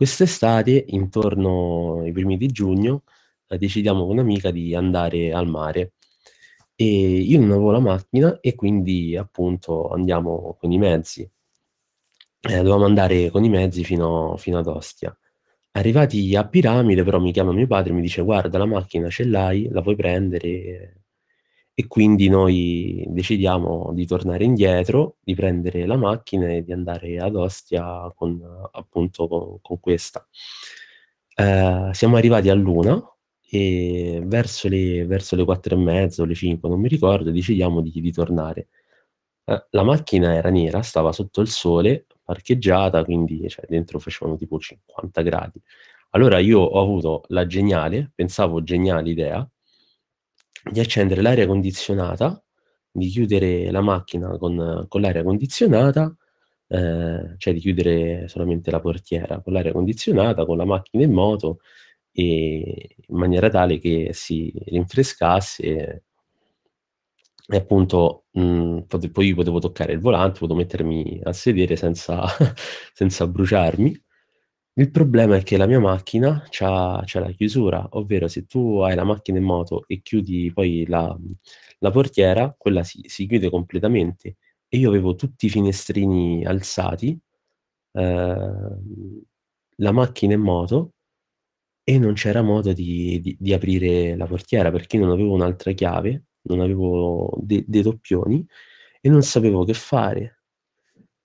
Quest'estate, 0.00 0.84
intorno 0.90 2.02
ai 2.02 2.12
primi 2.12 2.36
di 2.36 2.46
giugno, 2.46 3.02
ehm, 3.48 3.58
decidiamo 3.58 4.02
con 4.06 4.10
un'amica 4.12 4.52
di 4.52 4.72
andare 4.72 5.32
al 5.32 5.48
mare. 5.48 5.94
E 6.76 6.84
io 7.18 7.40
non 7.40 7.50
avevo 7.50 7.72
la 7.72 7.80
macchina 7.80 8.38
e 8.40 8.54
quindi 8.54 9.16
appunto 9.16 9.88
andiamo 9.88 10.56
con 10.60 10.70
i 10.70 10.78
mezzi. 10.78 11.28
Eh, 12.40 12.56
dovevamo 12.58 12.84
andare 12.84 13.30
con 13.30 13.42
i 13.44 13.48
mezzi 13.48 13.82
fino 13.84 14.36
fino 14.36 14.58
ad 14.58 14.66
Ostia. 14.68 15.16
Arrivati 15.72 16.34
a 16.36 16.46
Piramide 16.48 17.02
però 17.04 17.18
mi 17.20 17.32
chiama 17.32 17.52
mio 17.52 17.66
padre 17.66 17.90
e 17.90 17.94
mi 17.94 18.00
dice: 18.00 18.22
"Guarda 18.22 18.58
la 18.58 18.66
macchina 18.66 19.08
ce 19.10 19.24
l'hai, 19.24 19.68
la 19.70 19.82
puoi 19.82 19.96
prendere" 19.96 21.02
e 21.80 21.86
quindi 21.86 22.28
noi 22.28 23.04
decidiamo 23.06 23.92
di 23.94 24.04
tornare 24.04 24.42
indietro, 24.42 25.18
di 25.22 25.36
prendere 25.36 25.86
la 25.86 25.96
macchina 25.96 26.48
e 26.48 26.64
di 26.64 26.72
andare 26.72 27.18
ad 27.20 27.36
Ostia 27.36 28.12
con 28.16 28.40
appunto 28.72 29.28
co 29.28 29.58
con 29.62 29.78
questa. 29.78 30.26
Ehm, 31.36 31.90
siamo 31.92 32.16
arrivati 32.16 32.48
all'1 32.50 33.16
e 33.50 34.20
verso 34.24 34.68
le 34.68 35.06
verso 35.06 35.36
le 35.36 35.44
4 35.44 35.74
e 35.74 35.78
mezza 35.78 36.22
o 36.22 36.24
le 36.26 36.34
5, 36.34 36.68
non 36.68 36.80
mi 36.80 36.88
ricordo, 36.88 37.30
decidiamo 37.30 37.80
di 37.80 37.92
di 38.00 38.12
tornare. 38.12 38.68
Ehm, 39.44 39.66
la 39.70 39.82
macchina 39.84 40.34
era 40.34 40.50
nera, 40.50 40.82
stava 40.82 41.12
sotto 41.12 41.40
il 41.40 41.48
sole, 41.48 42.06
parcheggiata, 42.24 43.04
quindi 43.04 43.48
cioè 43.48 43.66
dentro 43.68 43.98
facevano 44.00 44.36
tipo 44.36 44.58
50 44.58 45.22
gradi. 45.22 45.60
Allora 46.10 46.38
io 46.38 46.60
ho 46.60 46.80
avuto 46.82 47.22
la 47.28 47.46
geniale, 47.46 48.10
pensavo 48.14 48.62
geniale 48.62 49.10
idea 49.10 49.48
di 50.70 50.80
accendere 50.80 51.22
l'aria 51.22 51.46
condizionata, 51.46 52.42
di 52.90 53.08
chiudere 53.08 53.70
la 53.70 53.80
macchina 53.80 54.36
con 54.38 54.86
con 54.88 55.00
l'aria 55.00 55.22
condizionata, 55.22 56.14
ehm, 56.68 57.36
cioè 57.38 57.52
di 57.54 57.60
chiudere 57.60 58.28
solamente 58.28 58.70
la 58.70 58.80
portiera 58.80 59.40
con 59.40 59.52
l'aria 59.52 59.72
condizionata, 59.72 60.44
con 60.46 60.56
la 60.56 60.64
macchina 60.64 61.04
in 61.04 61.12
moto, 61.12 61.60
ehm, 62.12 62.62
in 63.08 63.16
maniera 63.18 63.48
tale 63.50 63.78
che 63.78 64.10
si 64.12 64.52
rinfrescasse 64.66 66.02
e 67.50 67.56
appunto, 67.56 68.24
mhmm, 68.32 68.82
pot 68.86 69.08
poi 69.10 69.34
potevo 69.34 69.58
toccare 69.58 69.92
il 69.92 70.00
volante, 70.00 70.38
potevo 70.38 70.58
mettermi 70.58 71.20
a 71.24 71.32
sedere 71.32 71.76
senza 71.76 72.22
senza 72.92 73.26
bruciarmi. 73.26 73.98
Il 74.78 74.90
problema 74.92 75.34
è 75.36 75.42
che 75.42 75.56
la 75.56 75.66
mia 75.66 75.80
macchina 75.80 76.44
c'ha 76.50 77.02
la 77.14 77.30
chiusura, 77.32 77.84
ovvero 77.92 78.28
se 78.28 78.46
tu 78.46 78.78
hai 78.78 78.94
la 78.94 79.02
macchina 79.04 79.38
in 79.38 79.44
moto 79.44 79.84
e 79.88 80.00
chiudi 80.02 80.52
poi 80.52 80.86
la 80.86 81.16
la 81.80 81.90
portiera, 81.90 82.54
quella 82.56 82.82
si 82.84 83.02
si 83.06 83.26
chiude 83.26 83.50
completamente 83.50 84.36
e 84.68 84.78
io 84.78 84.88
avevo 84.88 85.14
tutti 85.16 85.46
i 85.46 85.48
finestrini 85.48 86.44
alzati, 86.46 87.18
ehm, 87.92 89.22
la 89.76 89.92
macchina 89.92 90.34
in 90.34 90.40
moto 90.40 90.92
e 91.84 91.98
non 91.98 92.14
c'era 92.14 92.42
modo 92.42 92.72
di 92.72 93.20
di 93.20 93.36
di 93.38 93.52
aprire 93.54 94.16
la 94.16 94.26
portiera 94.26 94.70
perché 94.70 94.98
non 94.98 95.10
avevo 95.10 95.32
un'altra 95.32 95.72
chiave, 95.72 96.26
non 96.42 96.60
avevo 96.60 97.32
de 97.42 97.64
dei 97.66 97.82
doppioni 97.82 98.46
e 99.00 99.08
non 99.10 99.22
sapevo 99.22 99.64
che 99.64 99.74
fare. 99.74 100.42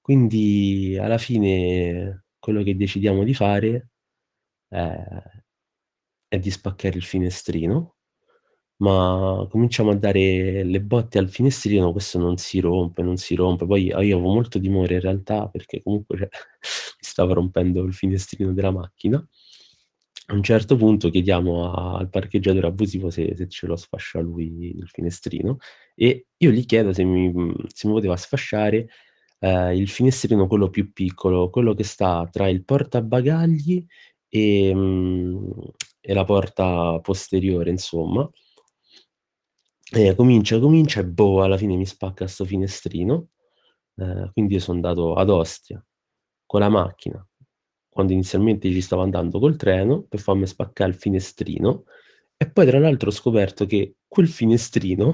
Quindi 0.00 0.98
alla 1.00 1.18
fine 1.18 2.23
quello 2.44 2.62
che 2.62 2.76
decidiamo 2.76 3.24
di 3.24 3.32
fare, 3.34 3.88
ehm, 4.70 5.22
è 6.28 6.38
di 6.38 6.50
spaccare 6.50 6.96
il 6.96 7.04
finestrino, 7.04 7.96
ma 8.78 9.46
cominciamo 9.50 9.90
a 9.92 9.96
dare 9.96 10.64
le 10.64 10.80
botte 10.82 11.18
al 11.18 11.30
finestrino, 11.30 11.92
questo 11.92 12.18
non 12.18 12.36
si 12.38 12.60
rompe, 12.60 13.02
non 13.02 13.16
si 13.16 13.34
rompe. 13.34 13.66
Poi 13.66 13.90
a 13.92 14.02
io 14.02 14.16
avevo 14.16 14.32
molto 14.32 14.60
timore 14.60 14.94
in 14.94 15.00
realtà 15.00 15.48
perché 15.48 15.82
comunque 15.82 16.18
mi 16.20 16.28
stava 17.00 17.34
rompendo 17.34 17.82
il 17.84 17.94
finestrino 17.94 18.52
della 18.52 18.72
macchina. 18.72 19.26
A 20.26 20.34
un 20.34 20.42
certo 20.42 20.76
punto 20.76 21.10
chiediamo 21.10 21.70
a 21.70 21.96
al 21.98 22.08
parcheggiatore 22.08 22.66
abusivo 22.66 23.10
se 23.10 23.34
se 23.36 23.46
ce 23.48 23.66
lo 23.66 23.76
sfascia 23.76 24.20
lui 24.20 24.74
il 24.76 24.88
finestrino 24.88 25.58
e 25.94 26.26
io 26.38 26.50
gli 26.50 26.64
chiedo 26.64 26.92
se 26.94 27.04
mi 27.04 27.30
se 27.66 27.86
mi 27.88 27.92
poteva 27.94 28.16
sfasciare, 28.16 28.88
ehm, 29.44 29.72
il 29.76 29.88
finestrino 29.88 30.46
quello 30.46 30.70
più 30.70 30.92
piccolo, 30.92 31.50
quello 31.50 31.74
che 31.74 31.84
sta 31.84 32.28
tra 32.30 32.48
il 32.48 32.64
portabagagli, 32.64 33.84
ehm, 34.28 35.52
e 36.00 36.14
la 36.14 36.24
porta 36.24 36.98
posteriore 37.00 37.70
insomma. 37.70 38.28
E 39.92 40.14
comincia, 40.16 40.58
comincia 40.58 41.00
e 41.00 41.04
boh, 41.06 41.42
alla 41.42 41.56
fine 41.56 41.76
mi 41.76 41.86
spacca 41.86 42.26
'sto 42.26 42.44
finestrino. 42.44 43.28
Ehm, 43.96 44.30
quindi 44.32 44.54
io 44.54 44.60
so 44.60 44.72
andato 44.72 45.14
ad 45.14 45.30
Ostia 45.30 45.84
con 46.46 46.60
la 46.60 46.68
macchina, 46.68 47.26
quando 47.88 48.12
inizialmente 48.12 48.70
ci 48.70 48.80
stavo 48.80 49.02
andando 49.02 49.38
col 49.38 49.56
treno, 49.56 50.02
per 50.04 50.20
farmi 50.20 50.46
spaccà 50.46 50.84
il 50.86 50.94
finestrino 50.94 51.84
e 52.36 52.50
poi 52.50 52.66
tra 52.66 52.78
l'altro 52.78 53.08
ho 53.10 53.12
scoperto 53.12 53.66
che 53.66 53.96
quel 54.06 54.28
finestrino 54.28 55.12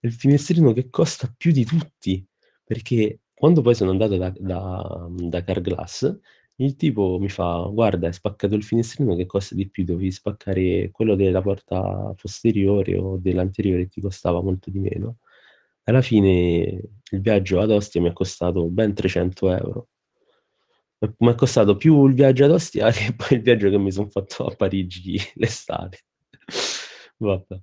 è 0.00 0.06
il 0.06 0.12
finestrino 0.12 0.72
che 0.72 0.90
costa 0.90 1.32
più 1.36 1.50
di 1.52 1.64
tutti, 1.64 2.24
perché 2.64 3.20
quando 3.44 3.60
poi 3.60 3.74
sono 3.74 3.90
andato 3.90 4.16
da 4.16 4.32
da 4.38 5.06
da 5.10 5.44
Carglass, 5.44 6.18
il 6.56 6.76
tipo 6.76 7.18
mi 7.20 7.28
fa: 7.28 7.68
"Guarda, 7.70 8.06
hai 8.06 8.12
spaccato 8.14 8.54
il 8.54 8.62
finestrino 8.64 9.14
che 9.16 9.26
costa 9.26 9.54
di 9.54 9.68
più, 9.68 9.84
dovevi 9.84 10.10
spaccare 10.10 10.90
quello 10.90 11.14
della 11.14 11.42
porta 11.42 12.14
posteriore 12.20 12.96
o 12.98 13.18
dell'anteriore 13.18 13.88
ti 13.88 14.00
costava 14.00 14.40
molto 14.42 14.70
di 14.70 14.78
meno." 14.78 15.18
Alla 15.84 16.00
fine 16.00 16.80
il 17.10 17.20
viaggio 17.20 17.60
ad 17.60 17.70
Ostia 17.70 18.00
mi 18.00 18.08
è 18.08 18.12
costato 18.14 18.64
ben 18.68 18.94
300 18.94 19.50
€. 19.50 19.86
M 21.02 21.12
m'è 21.24 21.34
costato 21.34 21.76
più 21.76 22.06
il 22.06 22.14
viaggio 22.14 22.44
ad 22.44 22.52
Ostia 22.52 22.90
che 22.92 23.14
poi 23.14 23.36
il 23.38 23.42
viaggio 23.42 23.70
che 23.70 23.78
mi 23.78 23.92
son 23.92 24.10
fatto 24.10 24.46
a 24.46 24.54
Parigi 24.56 25.18
l'estate. 25.34 25.98
Vabbè. 27.18 27.60